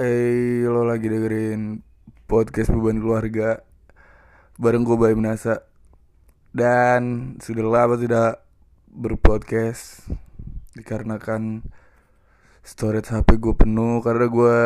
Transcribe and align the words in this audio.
Eh, 0.00 0.64
lo 0.64 0.80
lagi 0.88 1.12
dengerin 1.12 1.84
podcast 2.24 2.72
beban 2.72 3.04
keluarga 3.04 3.60
bareng 4.56 4.80
gue 4.80 4.96
Bayu 4.96 5.12
Menasa 5.12 5.60
dan 6.56 7.36
sudah 7.36 7.68
lama 7.68 8.00
tidak 8.00 8.40
berpodcast 8.88 10.08
dikarenakan 10.72 11.68
storage 12.64 13.12
HP 13.12 13.36
gue 13.44 13.52
penuh 13.52 14.00
karena 14.00 14.24
gue 14.32 14.58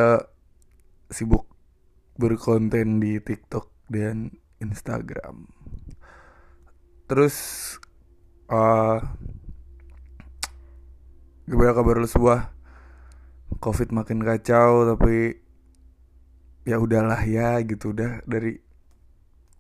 sibuk 1.11 1.51
berkonten 2.15 3.03
di 3.03 3.19
TikTok 3.19 3.91
dan 3.91 4.31
Instagram. 4.63 5.51
Terus 7.11 7.35
uh, 8.55 9.03
gimana 11.51 11.75
kabar 11.75 11.99
lu 11.99 12.07
semua? 12.07 12.54
Covid 13.61 13.91
makin 13.95 14.23
kacau 14.23 14.87
tapi 14.95 15.39
ya 16.65 16.81
udahlah 16.81 17.21
ya 17.27 17.61
gitu. 17.63 17.93
Udah 17.93 18.25
dari 18.25 18.59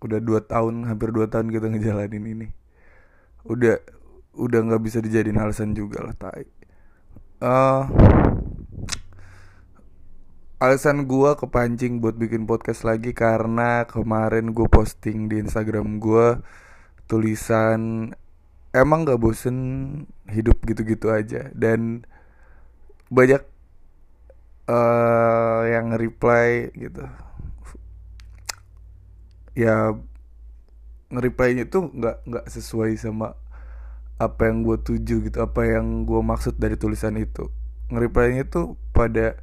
udah 0.04 0.20
dua 0.20 0.44
tahun 0.44 0.84
hampir 0.84 1.12
dua 1.12 1.28
tahun 1.28 1.48
kita 1.52 1.72
ngejalanin 1.72 2.24
ini. 2.24 2.48
Udah 3.44 3.80
udah 4.34 4.60
nggak 4.66 4.82
bisa 4.82 4.98
dijadiin 4.98 5.38
alasan 5.38 5.72
juga 5.72 6.02
lah 6.02 6.16
tai. 6.16 6.46
Uh, 7.44 7.84
alasan 10.58 11.04
gua 11.04 11.36
kepancing 11.36 12.00
buat 12.00 12.16
bikin 12.16 12.48
podcast 12.48 12.88
lagi 12.88 13.12
karena 13.12 13.84
kemarin 13.84 14.56
gue 14.56 14.64
posting 14.64 15.28
di 15.28 15.44
Instagram 15.44 16.00
gua 16.00 16.40
tulisan 17.04 18.10
emang 18.72 19.04
nggak 19.04 19.20
bosen 19.20 19.56
hidup 20.32 20.58
gitu-gitu 20.66 21.12
aja? 21.12 21.52
Dan 21.54 22.08
banyak 23.12 23.53
uh, 24.68 25.62
yang 25.68 25.94
reply 25.96 26.72
gitu. 26.74 27.04
Ya 29.54 29.94
nge-reply-nya 31.14 31.70
tuh 31.70 31.94
nggak 31.94 32.26
nggak 32.26 32.46
sesuai 32.50 32.98
sama 32.98 33.38
apa 34.18 34.50
yang 34.50 34.66
gue 34.66 34.78
tuju 34.82 35.26
gitu 35.26 35.38
apa 35.42 35.66
yang 35.66 36.06
gue 36.08 36.20
maksud 36.20 36.58
dari 36.58 36.74
tulisan 36.74 37.14
itu. 37.20 37.50
Nge-reply-nya 37.92 38.48
pada 38.90 39.38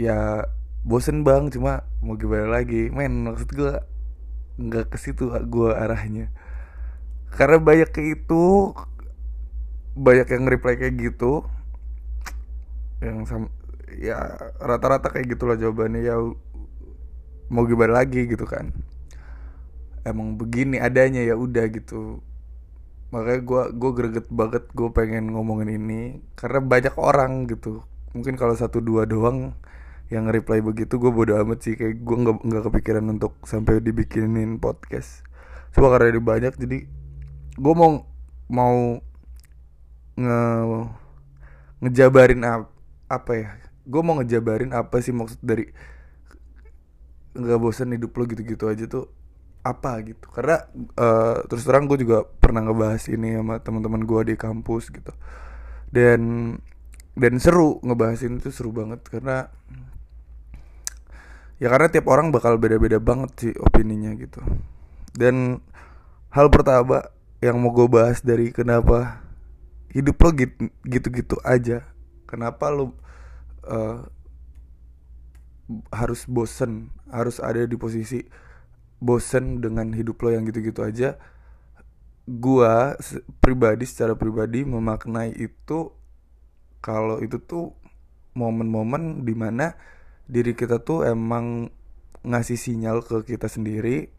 ya 0.00 0.48
bosen 0.82 1.22
bang 1.22 1.52
cuma 1.52 1.84
mau 2.02 2.16
gimana 2.16 2.50
lagi? 2.50 2.88
Men 2.90 3.28
maksud 3.28 3.52
gue 3.54 3.72
nggak 4.60 4.92
ke 4.92 4.98
situ 4.98 5.30
gue 5.30 5.70
arahnya. 5.70 6.32
Karena 7.30 7.62
banyak 7.62 7.94
kayak 7.94 8.26
itu 8.26 8.74
banyak 9.94 10.26
yang 10.32 10.44
reply 10.46 10.74
kayak 10.78 10.96
gitu 10.98 11.46
yang 13.00 13.24
sama 13.24 13.48
ya 13.98 14.38
rata-rata 14.62 15.10
kayak 15.10 15.34
gitulah 15.34 15.56
jawabannya. 15.58 16.02
Ya 16.06 16.16
mau 17.50 17.66
gimana 17.66 18.02
lagi 18.04 18.30
gitu 18.30 18.46
kan. 18.46 18.70
Emang 20.06 20.38
begini 20.38 20.78
adanya 20.78 21.20
ya 21.24 21.34
udah 21.34 21.66
gitu. 21.72 22.22
Makanya 23.10 23.40
gue 23.42 23.62
gue 23.74 23.90
greget 23.96 24.26
banget 24.30 24.64
gue 24.70 24.88
pengen 24.94 25.34
ngomongin 25.34 25.70
ini. 25.74 26.22
Karena 26.38 26.62
banyak 26.62 26.94
orang 26.94 27.50
gitu. 27.50 27.82
Mungkin 28.14 28.38
kalau 28.38 28.54
satu 28.54 28.78
dua 28.78 29.06
doang 29.06 29.54
yang 30.10 30.26
reply 30.26 30.58
begitu 30.58 30.98
gue 30.98 31.10
bodo 31.10 31.34
amat 31.42 31.58
sih. 31.66 31.74
Kayak 31.74 32.02
gue 32.02 32.16
nggak 32.22 32.36
nggak 32.46 32.62
kepikiran 32.70 33.04
untuk 33.10 33.34
sampai 33.42 33.82
dibikinin 33.82 34.62
podcast. 34.62 35.26
Coba 35.74 35.98
karena 35.98 36.14
ada 36.14 36.22
banyak 36.22 36.54
jadi 36.58 36.78
gue 37.60 37.74
mau 37.74 38.06
mau 38.50 38.98
nge 40.18 40.40
ngejabarin 41.80 42.42
ap, 42.44 42.68
apa 43.08 43.32
ya 43.32 43.50
gue 43.90 44.02
mau 44.06 44.14
ngejabarin 44.22 44.70
apa 44.70 45.02
sih 45.02 45.10
maksud 45.10 45.42
dari 45.42 45.66
nggak 47.34 47.58
bosan 47.58 47.94
hidup 47.94 48.14
lo 48.14 48.24
gitu-gitu 48.26 48.70
aja 48.70 48.86
tuh 48.86 49.10
apa 49.66 50.00
gitu. 50.06 50.30
Karena 50.30 50.62
uh, 50.96 51.42
terus 51.46 51.66
terang 51.66 51.90
gue 51.90 51.98
juga 52.00 52.24
pernah 52.24 52.64
ngebahas 52.64 53.02
ini 53.10 53.36
sama 53.36 53.58
teman-teman 53.60 54.02
gue 54.06 54.32
di 54.32 54.34
kampus 54.38 54.94
gitu. 54.94 55.12
Dan 55.90 56.54
dan 57.18 57.34
seru 57.42 57.82
ngebahas 57.82 58.22
ini 58.24 58.38
tuh 58.38 58.54
seru 58.54 58.70
banget 58.70 59.02
karena 59.10 59.50
ya 61.60 61.68
karena 61.68 61.92
tiap 61.92 62.06
orang 62.08 62.32
bakal 62.32 62.56
beda-beda 62.56 63.02
banget 63.02 63.30
sih 63.36 63.52
opininya 63.58 64.14
gitu. 64.16 64.40
Dan 65.12 65.60
hal 66.30 66.46
pertama 66.48 67.10
yang 67.42 67.58
mau 67.58 67.74
gue 67.74 67.90
bahas 67.90 68.22
dari 68.22 68.54
kenapa 68.54 69.20
hidup 69.90 70.16
lo 70.22 70.30
gitu-gitu 70.86 71.36
aja. 71.42 71.84
Kenapa 72.30 72.70
lo 72.70 72.94
uh, 73.66 74.06
harus 75.94 76.26
bosen 76.26 76.90
harus 77.10 77.38
ada 77.38 77.62
di 77.62 77.76
posisi 77.78 78.26
bosen 78.98 79.62
dengan 79.62 79.94
hidup 79.94 80.18
lo 80.20 80.34
yang 80.34 80.44
gitu-gitu 80.44 80.82
aja 80.82 81.16
gua 82.26 82.98
pribadi 83.38 83.86
secara 83.86 84.18
pribadi 84.18 84.66
memaknai 84.66 85.34
itu 85.34 85.94
kalau 86.84 87.22
itu 87.22 87.38
tuh 87.38 87.74
momen-momen 88.34 89.26
di 89.26 89.34
mana 89.34 89.74
diri 90.30 90.54
kita 90.54 90.82
tuh 90.82 91.06
emang 91.06 91.70
ngasih 92.22 92.60
sinyal 92.60 93.02
ke 93.02 93.34
kita 93.34 93.48
sendiri 93.50 94.12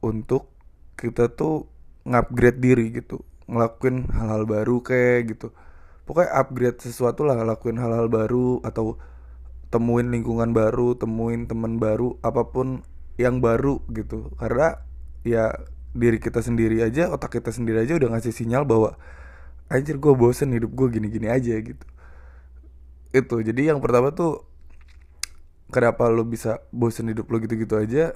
untuk 0.00 0.48
kita 0.96 1.28
tuh 1.34 1.68
ngupgrade 2.06 2.58
diri 2.58 2.86
gitu 2.94 3.22
ngelakuin 3.50 4.08
hal-hal 4.10 4.46
baru 4.46 4.80
kayak 4.80 5.36
gitu 5.36 5.48
pokoknya 6.12 6.28
upgrade 6.36 6.76
sesuatu 6.76 7.24
lah 7.24 7.40
lakuin 7.40 7.80
hal-hal 7.80 8.12
baru 8.12 8.60
atau 8.68 9.00
temuin 9.72 10.12
lingkungan 10.12 10.52
baru 10.52 10.92
temuin 10.92 11.48
teman 11.48 11.80
baru 11.80 12.20
apa 12.20 12.52
pun 12.52 12.84
yang 13.16 13.40
baru 13.40 13.80
gitu. 13.88 14.28
Karena 14.36 14.76
ya 15.24 15.56
diri 15.96 16.20
kita 16.20 16.44
sendiri 16.44 16.84
aja 16.84 17.08
otak 17.08 17.40
kita 17.40 17.48
sendiri 17.48 17.80
aja 17.80 17.96
udah 17.96 18.12
ngasih 18.12 18.28
sinyal 18.28 18.68
bahwa 18.68 19.00
anjir 19.72 19.96
gue 19.96 20.12
bosen 20.12 20.52
hidup 20.52 20.76
gue 20.76 21.00
gini-gini 21.00 21.32
aja 21.32 21.56
gitu. 21.56 21.86
Itu 23.16 23.40
jadi 23.40 23.72
yang 23.72 23.80
pertama 23.80 24.12
tuh 24.12 24.44
kenapa 25.72 26.12
lo 26.12 26.28
bisa 26.28 26.60
bosen 26.76 27.08
hidup 27.08 27.32
lo 27.32 27.40
gitu-gitu 27.40 27.80
aja 27.80 28.12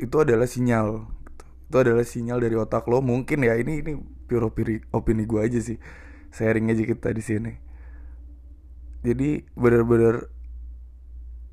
itu 0.00 0.16
adalah 0.16 0.48
sinyal 0.48 1.04
gitu. 1.28 1.44
itu 1.68 1.76
adalah 1.76 2.04
sinyal 2.08 2.40
dari 2.40 2.56
otak 2.56 2.88
lo 2.88 3.04
mungkin 3.04 3.44
ya 3.44 3.60
ini 3.60 3.84
ini 3.84 3.92
pure 4.24 4.48
opini, 4.48 4.80
opini 4.96 5.28
gue 5.28 5.40
aja 5.44 5.60
sih 5.60 5.76
sharing 6.36 6.68
aja 6.68 6.84
kita 6.84 7.08
di 7.16 7.22
sini. 7.24 7.52
Jadi 9.00 9.40
bener-bener 9.56 10.28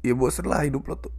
ya 0.04 0.12
bosen 0.12 0.52
lah 0.52 0.68
hidup 0.68 0.84
lo 0.92 1.00
tuh. 1.00 1.14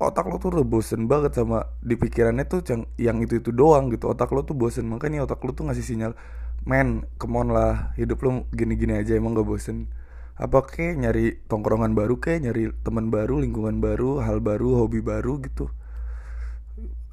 Otak 0.00 0.32
lo 0.32 0.40
tuh 0.40 0.48
udah 0.56 0.64
bosen 0.64 1.04
banget 1.04 1.36
sama 1.36 1.68
di 1.84 1.92
pikirannya 1.92 2.48
tuh 2.48 2.64
yang 2.96 3.20
itu 3.20 3.36
itu 3.36 3.52
doang 3.52 3.92
gitu. 3.92 4.08
Otak 4.08 4.32
lo 4.32 4.40
tuh 4.48 4.56
bosen 4.56 4.88
makanya 4.88 5.28
otak 5.28 5.44
lo 5.44 5.52
tuh 5.52 5.68
ngasih 5.68 5.84
sinyal 5.84 6.16
men 6.64 7.04
kemon 7.20 7.52
lah 7.52 7.92
hidup 8.00 8.24
lo 8.24 8.48
gini-gini 8.56 8.96
aja 8.96 9.12
emang 9.12 9.36
gak 9.36 9.44
bosen. 9.44 9.92
Apa 10.40 10.64
kayak 10.64 11.04
nyari 11.04 11.36
tongkrongan 11.52 11.92
baru 11.92 12.16
kayak 12.16 12.48
nyari 12.48 12.72
teman 12.80 13.12
baru 13.12 13.44
lingkungan 13.44 13.84
baru 13.84 14.24
hal 14.24 14.40
baru 14.40 14.80
hobi 14.80 15.04
baru 15.04 15.36
gitu. 15.44 15.68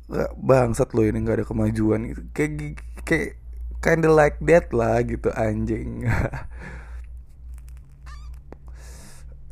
Gak 0.07 0.31
bangsat 0.39 0.95
lo 0.95 1.03
ini 1.03 1.19
nggak 1.19 1.43
ada 1.43 1.45
kemajuan 1.49 2.07
gitu. 2.07 2.21
Kayak 2.31 2.79
kayak 3.03 3.35
kinda 3.81 4.09
like 4.09 4.41
that 4.43 4.73
lah 4.73 5.01
gitu 5.05 5.29
anjing. 5.33 6.05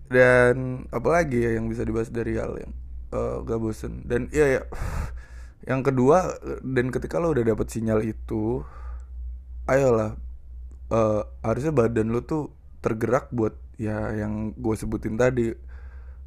Dan 0.06 0.86
apalagi 0.94 1.42
ya 1.42 1.58
yang 1.58 1.66
bisa 1.66 1.82
dibahas 1.82 2.14
dari 2.14 2.38
hal 2.38 2.54
yang 2.62 2.74
uh, 3.14 3.42
gak 3.42 3.60
bosen? 3.60 4.06
Dan 4.06 4.30
iya 4.30 4.62
ya 4.62 4.62
yang 5.66 5.82
kedua 5.82 6.38
dan 6.62 6.94
ketika 6.94 7.18
lo 7.18 7.34
udah 7.34 7.42
dapet 7.42 7.68
sinyal 7.74 8.06
itu 8.06 8.62
ayolah 9.66 10.14
uh, 10.94 11.26
harusnya 11.42 11.74
badan 11.74 12.14
lo 12.14 12.22
tuh 12.22 12.54
tergerak 12.86 13.34
buat 13.34 13.58
ya 13.82 14.14
yang 14.14 14.54
gue 14.54 14.76
sebutin 14.78 15.18
tadi. 15.18 15.54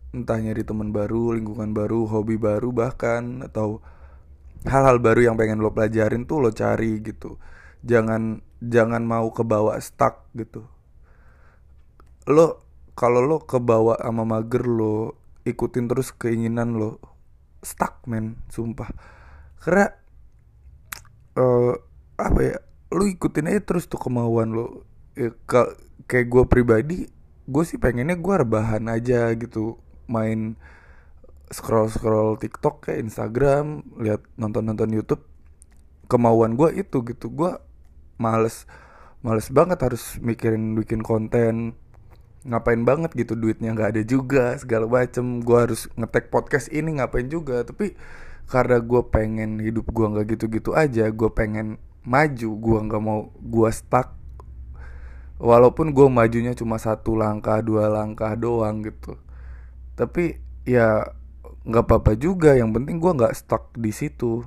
Entah 0.09 0.41
nyari 0.41 0.65
teman 0.65 0.91
baru 0.91 1.37
lingkungan 1.37 1.77
baru 1.77 2.09
hobi 2.09 2.41
baru 2.41 2.73
bahkan 2.73 3.45
atau 3.45 3.85
hal-hal 4.67 4.99
baru 4.99 5.31
yang 5.31 5.37
pengen 5.39 5.63
lo 5.63 5.71
pelajarin 5.71 6.27
tuh 6.27 6.43
lo 6.43 6.51
cari 6.51 6.99
gitu 6.99 7.39
jangan 7.83 8.43
jangan 8.59 9.03
mau 9.07 9.31
kebawa 9.31 9.79
stuck 9.79 10.27
gitu. 10.35 10.67
Lo 12.27 12.67
kalau 12.99 13.23
lo 13.23 13.39
kebawa 13.47 14.03
sama 14.03 14.27
mager 14.27 14.67
lo 14.67 15.15
ikutin 15.47 15.87
terus 15.87 16.11
keinginan 16.11 16.75
lo. 16.75 16.99
Stuck 17.63 18.07
men 18.11 18.39
sumpah. 18.51 18.91
Karena 19.59 19.91
uh, 21.39 21.75
apa 22.19 22.41
ya 22.43 22.57
lo 22.91 23.05
ikutin 23.07 23.51
aja 23.51 23.63
terus 23.63 23.87
tuh 23.87 24.03
kemauan 24.03 24.55
lo. 24.55 24.87
Ya, 25.19 25.35
kayak 26.07 26.27
gue 26.31 26.45
pribadi 26.47 26.99
gue 27.49 27.65
sih 27.65 27.81
pengennya 27.81 28.19
gue 28.19 28.35
rebahan 28.35 28.91
aja 28.91 29.31
gitu. 29.35 29.79
Main 30.11 30.59
scroll 31.49 31.89
scroll 31.89 32.37
TikTok 32.37 32.91
kayak 32.91 33.09
Instagram 33.09 33.87
lihat 34.03 34.27
nonton 34.35 34.67
nonton 34.67 34.91
YouTube. 34.91 35.23
Kemauan 36.11 36.59
gue 36.59 36.83
itu 36.83 37.05
gitu. 37.07 37.31
Gue 37.31 37.57
males 38.19 38.67
males 39.23 39.51
banget 39.51 39.79
harus 39.83 40.19
mikirin 40.23 40.79
bikin 40.79 41.03
konten 41.03 41.75
ngapain 42.47 42.87
banget 42.87 43.11
gitu 43.19 43.35
duitnya 43.35 43.75
nggak 43.75 43.91
ada 43.99 44.03
juga 44.07 44.55
segala 44.57 44.87
macem. 44.87 45.43
Gue 45.43 45.59
harus 45.69 45.91
ngetek 45.99 46.31
podcast 46.31 46.71
ini 46.71 46.99
ngapain 46.99 47.27
juga? 47.27 47.67
Tapi 47.67 47.99
karena 48.49 48.79
gue 48.81 49.03
pengen 49.11 49.61
hidup 49.61 49.91
gue 49.91 50.07
nggak 50.09 50.27
gitu-gitu 50.39 50.73
aja 50.73 51.05
gue 51.13 51.31
pengen 51.35 51.77
maju 52.07 52.51
gue 52.57 52.79
nggak 52.89 53.03
mau 53.03 53.29
gue 53.37 53.71
stuck. 53.75 54.15
Walaupun 55.39 55.95
gue 55.95 56.07
majunya 56.11 56.55
cuma 56.55 56.79
satu 56.83 57.15
langkah 57.15 57.63
dua 57.63 57.87
langkah 57.91 58.35
doang 58.35 58.83
gitu. 58.87 59.19
Tapi 59.99 60.39
ya 60.67 61.15
nggak 61.69 61.85
apa-apa 61.85 62.13
juga 62.17 62.57
yang 62.57 62.73
penting 62.73 62.97
gue 62.97 63.13
nggak 63.13 63.35
stuck 63.37 63.75
di 63.77 63.93
situ 63.93 64.47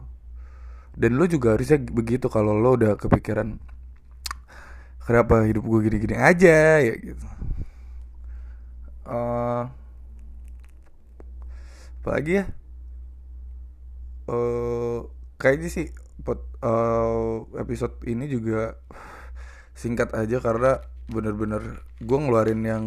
dan 0.96 1.16
lo 1.16 1.26
juga 1.28 1.56
harusnya 1.56 1.80
begitu 1.80 2.28
kalau 2.28 2.56
lo 2.56 2.76
udah 2.76 3.00
kepikiran 3.00 3.60
kenapa 5.06 5.44
hidup 5.44 5.66
gue 5.66 5.80
gini-gini 5.92 6.16
aja? 6.16 6.80
Ya 6.80 6.94
gitu. 6.96 7.26
Uh, 9.04 9.68
apalagi 12.02 12.32
ya? 12.42 12.46
Uh, 14.30 15.10
kayaknya 15.36 15.70
sih 15.74 15.88
pot, 16.24 16.46
uh, 16.64 17.44
episode 17.58 17.98
ini 18.08 18.30
juga 18.30 18.78
singkat 19.76 20.14
aja 20.14 20.38
karena 20.40 20.80
bener-bener 21.10 21.82
gue 22.00 22.18
ngeluarin 22.22 22.62
yang 22.64 22.86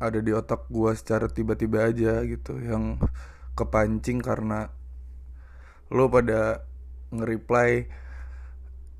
ada 0.00 0.22
di 0.24 0.32
otak 0.32 0.64
gue 0.72 0.96
secara 0.96 1.28
tiba-tiba 1.28 1.84
aja 1.84 2.24
gitu 2.24 2.56
yang 2.56 2.96
kepancing 3.52 4.24
karena 4.24 4.72
lo 5.92 6.08
pada 6.08 6.64
nge-reply 7.10 7.70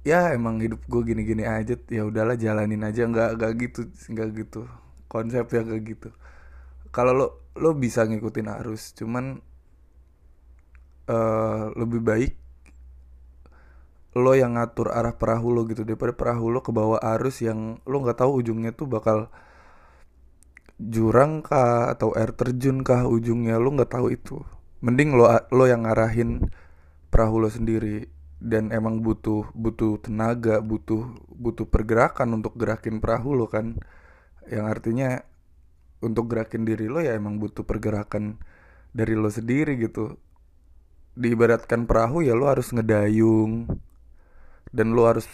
ya 0.06 0.32
emang 0.32 0.58
hidup 0.64 0.80
gue 0.88 1.02
gini-gini 1.12 1.44
aja 1.44 1.76
ya 1.88 2.02
udahlah 2.06 2.36
jalanin 2.38 2.82
aja. 2.86 3.06
Nggak 3.06 3.30
nggak 3.38 3.52
gitu 3.58 3.80
nggak 4.12 4.28
gitu. 4.36 4.60
Konsep 5.10 5.46
ya 5.50 5.62
kayak 5.66 5.82
gitu. 5.86 6.08
Kalau 6.90 7.12
lo 7.14 7.26
lo 7.58 7.74
bisa 7.74 8.06
ngikutin 8.06 8.48
arus 8.62 8.94
cuman 8.94 9.42
uh, 11.10 11.74
lebih 11.74 12.00
baik 12.02 12.32
lo 14.18 14.34
yang 14.34 14.58
ngatur 14.58 14.90
arah 14.90 15.14
perahu 15.14 15.54
lo 15.54 15.62
gitu 15.70 15.86
daripada 15.86 16.10
perahu 16.10 16.50
lo 16.50 16.66
ke 16.66 16.74
bawah 16.74 16.98
arus 16.98 17.46
yang 17.46 17.78
lo 17.86 17.96
nggak 18.02 18.18
tahu 18.18 18.42
ujungnya 18.42 18.74
tuh 18.74 18.90
bakal 18.90 19.30
jurang 20.82 21.46
kah 21.46 21.94
atau 21.94 22.10
air 22.18 22.34
terjun 22.34 22.82
kah 22.82 23.06
ujungnya 23.06 23.60
lo 23.62 23.70
nggak 23.70 23.92
tahu 23.92 24.10
itu. 24.10 24.42
Mending 24.82 25.14
lo 25.14 25.30
lo 25.52 25.64
yang 25.68 25.86
ngarahin 25.86 26.50
perahu 27.10 27.42
lo 27.42 27.50
sendiri 27.50 28.08
dan 28.40 28.72
emang 28.72 29.04
butuh 29.04 29.52
butuh 29.52 30.00
tenaga 30.00 30.64
butuh 30.64 31.12
butuh 31.28 31.68
pergerakan 31.68 32.40
untuk 32.40 32.56
gerakin 32.56 33.02
perahu 33.02 33.36
lo 33.36 33.46
kan? 33.50 33.76
Yang 34.48 34.66
artinya 34.66 35.10
untuk 36.00 36.32
gerakin 36.32 36.64
diri 36.64 36.88
lo 36.88 37.04
ya 37.04 37.12
emang 37.14 37.36
butuh 37.36 37.66
pergerakan 37.66 38.40
dari 38.96 39.14
lo 39.18 39.28
sendiri 39.28 39.76
gitu. 39.76 40.16
Diibaratkan 41.18 41.84
perahu 41.84 42.24
ya 42.24 42.32
lo 42.32 42.48
harus 42.48 42.72
ngedayung 42.72 43.68
dan 44.70 44.94
lo 44.94 45.04
harus 45.10 45.26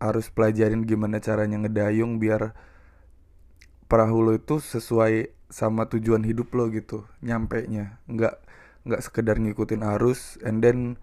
harus 0.00 0.32
pelajarin 0.32 0.88
gimana 0.88 1.20
caranya 1.20 1.60
ngedayung 1.60 2.16
biar 2.16 2.56
perahu 3.90 4.24
lo 4.24 4.32
itu 4.38 4.62
sesuai 4.62 5.34
sama 5.50 5.90
tujuan 5.90 6.22
hidup 6.24 6.54
lo 6.56 6.70
gitu 6.70 7.04
nyampe 7.20 7.66
nya 7.66 8.00
nggak 8.06 8.38
nggak 8.86 9.02
sekedar 9.04 9.36
ngikutin 9.36 9.84
arus 9.84 10.40
and 10.40 10.64
then 10.64 10.96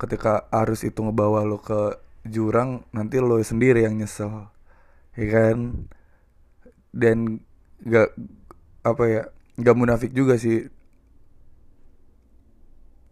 ketika 0.00 0.50
arus 0.50 0.82
itu 0.82 0.98
ngebawa 0.98 1.46
lo 1.46 1.62
ke 1.62 1.94
jurang 2.26 2.82
nanti 2.90 3.18
lo 3.22 3.38
sendiri 3.42 3.86
yang 3.86 3.98
nyesel 3.98 4.50
ya 5.16 5.26
kan? 5.30 5.86
Dan 6.92 7.40
gak 7.82 8.12
apa 8.84 9.04
ya 9.08 9.22
gak 9.60 9.76
munafik 9.78 10.12
juga 10.12 10.36
sih. 10.36 10.68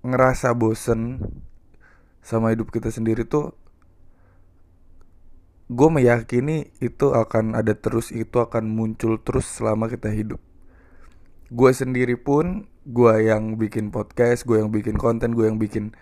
Ngerasa 0.00 0.56
bosen 0.56 1.20
sama 2.24 2.52
hidup 2.52 2.72
kita 2.72 2.88
sendiri 2.92 3.24
tuh 3.28 3.52
gue 5.70 5.88
meyakini 5.88 6.74
itu 6.82 7.14
akan 7.14 7.54
ada 7.54 7.78
terus 7.78 8.10
itu 8.10 8.42
akan 8.42 8.74
muncul 8.74 9.22
terus 9.22 9.46
selama 9.46 9.86
kita 9.86 10.10
hidup 10.10 10.42
gue 11.50 11.70
sendiri 11.74 12.14
pun 12.14 12.70
gue 12.86 13.14
yang 13.26 13.58
bikin 13.58 13.90
podcast 13.90 14.46
gue 14.46 14.62
yang 14.62 14.70
bikin 14.70 14.94
konten 14.94 15.34
gue 15.34 15.50
yang 15.50 15.58
bikin 15.58 15.92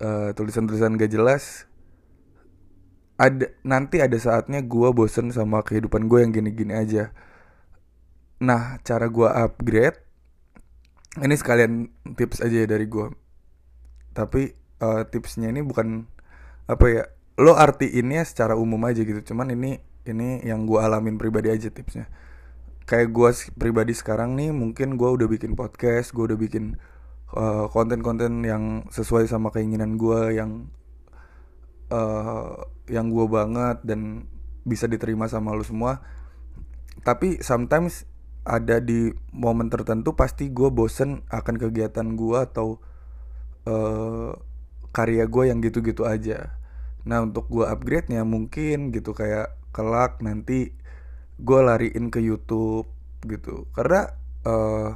eh, 0.00 0.32
tulisan-tulisan 0.32 0.96
gak 0.96 1.12
jelas 1.12 1.68
ada 3.18 3.50
nanti 3.66 3.98
ada 3.98 4.14
saatnya 4.14 4.62
gue 4.62 4.88
bosen 4.94 5.34
sama 5.34 5.66
kehidupan 5.66 6.06
gue 6.06 6.22
yang 6.22 6.30
gini-gini 6.30 6.70
aja. 6.70 7.10
Nah 8.38 8.78
cara 8.86 9.10
gue 9.10 9.26
upgrade 9.26 9.98
ini 11.18 11.34
sekalian 11.34 11.90
tips 12.14 12.38
aja 12.46 12.62
ya 12.62 12.68
dari 12.70 12.86
gue 12.86 13.10
tapi 14.14 14.54
uh, 14.78 15.02
tipsnya 15.02 15.50
ini 15.50 15.66
bukan 15.66 16.06
apa 16.70 16.84
ya 16.86 17.02
lo 17.42 17.58
arti 17.58 17.90
ini 17.90 18.22
secara 18.22 18.54
umum 18.54 18.78
aja 18.86 19.02
gitu. 19.02 19.18
Cuman 19.34 19.50
ini 19.50 19.82
ini 20.06 20.46
yang 20.46 20.62
gue 20.62 20.78
alamin 20.78 21.18
pribadi 21.18 21.50
aja 21.50 21.74
tipsnya 21.74 22.06
kayak 22.88 23.12
gue 23.12 23.30
pribadi 23.60 23.92
sekarang 23.92 24.32
nih 24.40 24.48
mungkin 24.48 24.96
gue 24.96 25.10
udah 25.12 25.28
bikin 25.28 25.52
podcast 25.52 26.16
gue 26.16 26.24
udah 26.32 26.40
bikin 26.40 26.80
eh, 27.36 27.66
konten-konten 27.68 28.40
yang 28.48 28.88
sesuai 28.88 29.28
sama 29.28 29.52
keinginan 29.52 30.00
gue 30.00 30.40
yang 30.40 30.72
uh, 31.92 32.64
yang 32.88 33.12
gue 33.12 33.26
banget 33.28 33.84
dan 33.84 34.28
bisa 34.64 34.84
diterima 34.88 35.28
sama 35.28 35.56
lo 35.56 35.64
semua. 35.64 36.04
Tapi 37.04 37.40
sometimes 37.40 38.04
ada 38.44 38.80
di 38.80 39.12
momen 39.32 39.68
tertentu 39.68 40.16
pasti 40.16 40.48
gue 40.48 40.72
bosen 40.72 41.24
akan 41.28 41.56
kegiatan 41.60 42.16
gue 42.16 42.38
atau 42.38 42.80
uh, 43.68 44.32
karya 44.92 45.28
gue 45.28 45.44
yang 45.52 45.60
gitu-gitu 45.60 46.08
aja. 46.08 46.56
Nah 47.04 47.24
untuk 47.24 47.48
gue 47.48 47.64
upgrade 47.64 48.12
nya 48.12 48.24
mungkin 48.24 48.92
gitu 48.92 49.12
kayak 49.12 49.56
kelak 49.72 50.20
nanti 50.24 50.72
gue 51.38 51.60
lariin 51.62 52.10
ke 52.10 52.18
YouTube 52.18 52.90
gitu. 53.24 53.70
Karena 53.74 54.10
uh, 54.46 54.92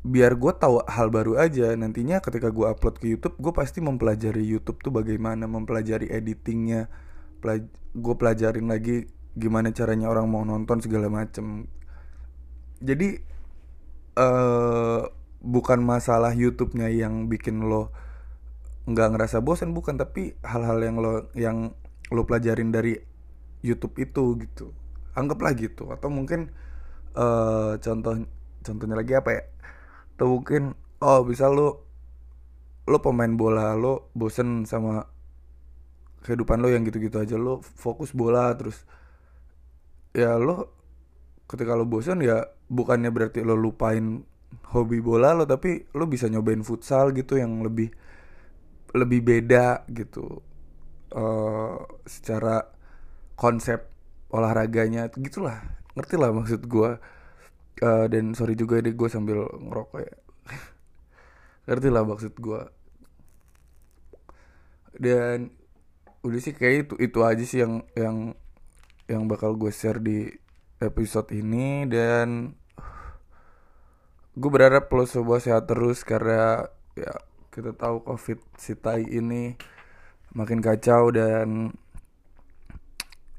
biar 0.00 0.36
gue 0.36 0.52
tahu 0.56 0.80
hal 0.88 1.12
baru 1.12 1.36
aja 1.36 1.76
nantinya 1.76 2.24
ketika 2.24 2.48
gue 2.48 2.64
upload 2.64 2.96
ke 2.96 3.12
YouTube 3.12 3.36
gue 3.36 3.52
pasti 3.52 3.84
mempelajari 3.84 4.40
YouTube 4.40 4.80
tuh 4.80 4.88
bagaimana 4.88 5.44
mempelajari 5.44 6.08
editingnya 6.08 6.88
pelaj 7.44 7.68
gue 7.92 8.14
pelajarin 8.16 8.64
lagi 8.64 9.04
gimana 9.36 9.76
caranya 9.76 10.08
orang 10.08 10.26
mau 10.28 10.44
nonton 10.44 10.80
segala 10.80 11.12
macem. 11.12 11.68
Jadi 12.80 13.20
uh, 14.16 15.04
bukan 15.40 15.80
masalah 15.84 16.32
YouTube-nya 16.32 16.88
yang 16.92 17.28
bikin 17.28 17.64
lo 17.64 17.92
nggak 18.88 19.08
ngerasa 19.16 19.44
bosan 19.44 19.76
bukan 19.76 20.00
tapi 20.00 20.34
hal-hal 20.40 20.80
yang 20.80 20.96
lo 20.98 21.12
yang 21.36 21.76
lo 22.10 22.24
pelajarin 22.24 22.72
dari 22.72 22.96
YouTube 23.60 24.00
itu 24.00 24.40
gitu 24.40 24.79
anggaplah 25.14 25.52
gitu. 25.56 25.90
Atau 25.90 26.08
mungkin 26.12 26.50
uh, 27.16 27.76
contoh 27.80 28.14
contohnya 28.62 28.96
lagi 28.98 29.12
apa 29.16 29.30
ya? 29.34 29.42
Atau 30.16 30.38
mungkin 30.38 30.76
oh 31.00 31.20
bisa 31.24 31.48
lo 31.48 31.86
lo 32.86 32.98
pemain 32.98 33.30
bola 33.30 33.78
lo 33.78 34.10
bosen 34.16 34.66
sama 34.66 35.06
kehidupan 36.26 36.60
lo 36.60 36.68
yang 36.68 36.84
gitu-gitu 36.86 37.22
aja. 37.22 37.36
Lo 37.40 37.62
fokus 37.62 38.12
bola 38.12 38.52
terus 38.54 38.84
ya 40.10 40.36
lo 40.36 40.74
ketika 41.46 41.74
lo 41.74 41.86
bosen 41.86 42.22
ya 42.22 42.46
bukannya 42.70 43.10
berarti 43.10 43.42
lo 43.42 43.58
lupain 43.58 44.22
hobi 44.74 44.98
bola 44.98 45.34
lo 45.34 45.46
tapi 45.46 45.86
lo 45.94 46.06
bisa 46.10 46.26
nyobain 46.26 46.62
futsal 46.66 47.14
gitu 47.14 47.38
yang 47.38 47.62
lebih 47.62 47.90
lebih 48.94 49.20
beda 49.22 49.86
gitu. 49.90 50.42
Uh, 51.10 51.74
secara 52.06 52.70
konsep 53.34 53.90
olahraganya 54.30 55.10
gitulah. 55.14 55.60
Ngerti 55.94 56.14
lah 56.18 56.30
maksud 56.30 56.66
gue 56.66 56.90
uh, 57.82 58.06
dan 58.06 58.34
sorry 58.34 58.54
juga 58.54 58.78
deh 58.82 58.94
gue 58.94 59.08
sambil 59.10 59.46
ngerokok 59.46 60.00
ya. 60.00 60.14
Ngerti 61.70 61.88
lah 61.90 62.02
maksud 62.06 62.34
gue 62.38 62.62
dan 65.00 65.54
udah 66.20 66.40
sih 66.42 66.52
kayak 66.52 66.74
itu 66.90 66.94
itu 67.00 67.18
aja 67.22 67.44
sih 67.46 67.62
yang 67.62 67.86
yang 67.94 68.16
yang 69.06 69.22
bakal 69.30 69.54
gue 69.54 69.70
share 69.70 70.02
di 70.02 70.28
episode 70.82 71.30
ini. 71.32 71.86
Dan 71.86 72.52
gue 74.34 74.50
berharap 74.50 74.90
lo 74.90 75.08
semua 75.08 75.38
sehat 75.38 75.66
terus 75.70 76.02
karena 76.02 76.68
ya 76.94 77.12
kita 77.50 77.74
tahu 77.74 78.06
covid 78.06 78.38
si 78.60 78.78
tai 78.78 79.02
ini 79.02 79.58
makin 80.36 80.62
kacau 80.62 81.10
dan 81.10 81.74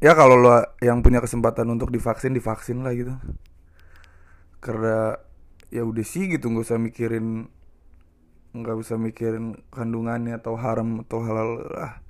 ya 0.01 0.17
kalau 0.17 0.35
lo 0.35 0.51
yang 0.81 1.05
punya 1.05 1.21
kesempatan 1.21 1.69
untuk 1.69 1.93
divaksin 1.93 2.33
divaksin 2.33 2.81
lah 2.81 2.91
gitu. 2.97 3.13
Karena 4.57 5.15
ya 5.69 5.85
udah 5.85 6.05
sih 6.05 6.27
gitu 6.27 6.51
nggak 6.51 6.65
usah 6.67 6.79
mikirin 6.81 7.47
nggak 8.51 8.75
usah 8.75 8.99
mikirin 8.99 9.63
kandungannya 9.71 10.35
atau 10.41 10.57
haram 10.57 11.05
atau 11.05 11.21
halal 11.23 11.49
lah. 11.69 12.01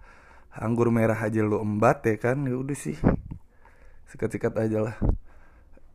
Anggur 0.51 0.91
merah 0.91 1.19
aja 1.19 1.43
lo 1.43 1.63
embat 1.63 2.03
ya 2.07 2.15
kan 2.17 2.47
ya 2.47 2.55
udah 2.55 2.77
sih. 2.79 2.97
Sikat-sikat 4.09 4.55
aja 4.57 4.79
lah. 4.91 4.95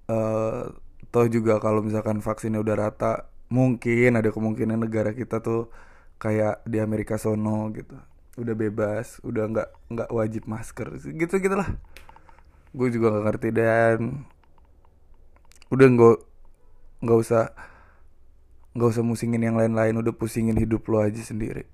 Uh, 0.07 0.71
toh 1.11 1.27
juga 1.27 1.59
kalau 1.59 1.83
misalkan 1.83 2.23
vaksinnya 2.23 2.63
udah 2.63 2.77
rata 2.79 3.27
mungkin 3.51 4.19
ada 4.19 4.31
kemungkinan 4.31 4.87
negara 4.87 5.11
kita 5.15 5.43
tuh 5.43 5.71
kayak 6.19 6.63
di 6.67 6.79
Amerika 6.79 7.19
sono 7.19 7.71
gitu 7.75 7.97
udah 8.37 8.55
bebas 8.55 9.21
udah 9.25 9.49
nggak 9.49 9.69
nggak 9.93 10.11
wajib 10.13 10.45
masker 10.45 10.93
gitu 11.01 11.41
gitulah 11.41 11.69
gue 12.77 12.89
juga 12.93 13.09
nggak 13.17 13.25
ngerti 13.25 13.49
dan 13.57 13.99
udah 15.73 15.89
nggak 15.89 16.19
nggak 17.03 17.19
usah 17.19 17.51
nggak 18.77 18.91
usah 18.93 19.05
musingin 19.05 19.41
yang 19.41 19.57
lain-lain 19.57 19.97
udah 19.97 20.13
pusingin 20.13 20.61
hidup 20.61 20.85
lo 20.93 21.01
aja 21.01 21.17
sendiri. 21.25 21.65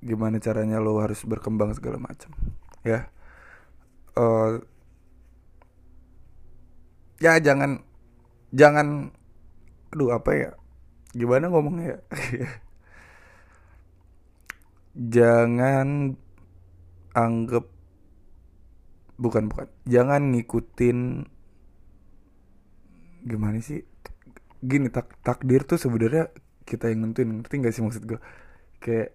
Gimana 0.00 0.40
caranya 0.40 0.80
lo 0.80 0.96
harus 1.04 1.20
berkembang 1.28 1.76
segala 1.76 2.00
macam 2.00 2.32
ya? 2.80 3.12
Uh, 4.16 4.64
ya 7.20 7.36
jangan 7.44 7.84
jangan 8.56 9.12
aduh 9.92 10.16
apa 10.16 10.30
ya? 10.32 10.50
Gimana 11.12 11.52
ngomongnya 11.52 12.00
ya 12.32 12.48
jangan 14.94 16.14
anggap 17.14 17.66
bukan 19.18 19.50
bukan. 19.50 19.66
Jangan 19.86 20.34
ngikutin 20.34 20.98
gimana 23.26 23.58
sih? 23.62 23.82
Gini 24.64 24.88
tak 24.88 25.20
takdir 25.20 25.66
tuh 25.66 25.76
sebenarnya 25.76 26.30
kita 26.64 26.88
yang 26.88 27.10
nentuin 27.10 27.42
ngerti 27.42 27.60
gak 27.60 27.74
sih 27.76 27.84
maksud 27.84 28.08
gue 28.08 28.20
kayak 28.80 29.12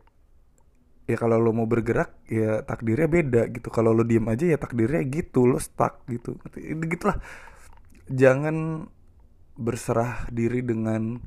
ya 1.10 1.18
kalau 1.18 1.42
lo 1.42 1.50
mau 1.50 1.66
bergerak 1.66 2.22
ya 2.30 2.62
takdirnya 2.62 3.10
beda 3.10 3.42
gitu. 3.50 3.68
Kalau 3.74 3.92
lo 3.92 4.06
diem 4.06 4.26
aja 4.30 4.46
ya 4.46 4.58
takdirnya 4.62 5.02
gitu 5.10 5.50
lo 5.50 5.58
stuck 5.58 6.06
gitu 6.06 6.38
gitulah. 6.86 7.18
Jangan 8.10 8.86
berserah 9.60 10.30
diri 10.32 10.64
dengan 10.64 11.20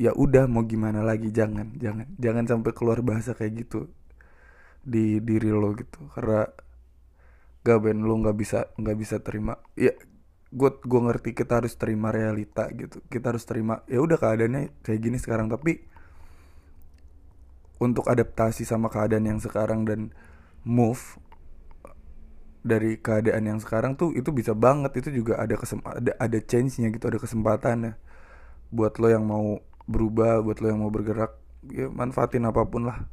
ya 0.00 0.16
udah 0.16 0.48
mau 0.48 0.64
gimana 0.64 1.04
lagi 1.04 1.28
jangan 1.28 1.76
jangan 1.76 2.08
jangan 2.16 2.44
sampai 2.48 2.72
keluar 2.72 3.04
bahasa 3.04 3.36
kayak 3.36 3.68
gitu 3.68 3.92
di 4.80 5.20
diri 5.20 5.52
lo 5.52 5.76
gitu. 5.76 6.08
Karena 6.16 6.48
gak 7.60 7.78
ben 7.84 8.00
lo 8.00 8.16
nggak 8.16 8.36
bisa 8.40 8.72
nggak 8.80 8.96
bisa 8.96 9.16
terima. 9.20 9.60
Ya 9.76 9.92
gue 10.50 10.70
gue 10.80 11.00
ngerti 11.04 11.36
kita 11.36 11.60
harus 11.60 11.76
terima 11.76 12.08
realita 12.08 12.72
gitu. 12.72 13.04
Kita 13.12 13.36
harus 13.36 13.44
terima 13.44 13.84
ya 13.92 14.00
udah 14.00 14.16
keadaannya 14.16 14.72
kayak 14.80 15.00
gini 15.04 15.20
sekarang. 15.20 15.52
Tapi 15.52 15.84
untuk 17.80 18.08
adaptasi 18.08 18.64
sama 18.64 18.88
keadaan 18.88 19.28
yang 19.28 19.40
sekarang 19.40 19.84
dan 19.84 20.16
move 20.64 21.20
dari 22.60 23.00
keadaan 23.00 23.48
yang 23.48 23.60
sekarang 23.60 24.00
tuh 24.00 24.16
itu 24.16 24.32
bisa 24.32 24.56
banget. 24.56 24.96
Itu 24.96 25.12
juga 25.12 25.36
ada 25.36 25.60
ada 25.92 26.12
ada 26.16 26.38
change 26.40 26.80
nya 26.80 26.88
gitu 26.88 27.04
ada 27.04 27.20
kesempatannya 27.20 28.00
buat 28.72 28.96
lo 28.96 29.12
yang 29.12 29.28
mau 29.28 29.60
berubah 29.90 30.38
buat 30.46 30.62
lo 30.62 30.66
yang 30.70 30.80
mau 30.86 30.92
bergerak 30.94 31.34
ya 31.66 31.90
manfaatin 31.90 32.46
apa 32.46 32.62
pun 32.62 32.86
lah. 32.86 33.04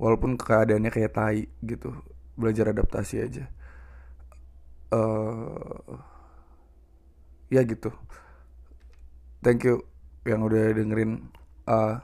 Walaupun 0.00 0.38
keadaannya 0.38 0.88
kayak 0.88 1.12
tai 1.12 1.50
gitu 1.60 1.92
belajar 2.38 2.70
adaptasi 2.72 3.20
aja. 3.20 3.44
Uh, 4.90 5.98
ya 7.50 7.60
gitu. 7.66 7.90
Thank 9.42 9.66
you 9.66 9.84
yang 10.24 10.46
udah 10.46 10.72
dengerin 10.72 11.32
uh, 11.66 11.98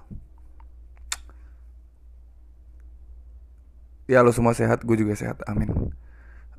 ya 4.10 4.22
lo 4.22 4.30
semua 4.34 4.54
sehat 4.54 4.82
gue 4.82 4.96
juga 4.98 5.14
sehat 5.14 5.40
amin. 5.46 5.70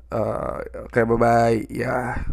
Uh, 0.08 0.64
oke 0.88 0.96
okay, 0.96 1.04
bye 1.04 1.20
bye 1.20 1.58
ya 1.68 2.24